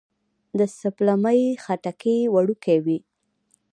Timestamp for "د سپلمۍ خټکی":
0.57-2.17